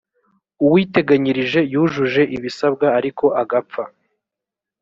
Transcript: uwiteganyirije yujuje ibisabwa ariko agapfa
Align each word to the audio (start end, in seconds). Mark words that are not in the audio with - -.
uwiteganyirije 0.65 1.59
yujuje 1.73 2.21
ibisabwa 2.35 2.87
ariko 2.97 3.25
agapfa 3.41 3.83